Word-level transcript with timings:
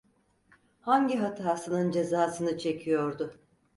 Hangi 0.81 1.15
hatasının 1.17 1.91
cezasını 1.91 2.57
çekiyordu. 2.57 3.33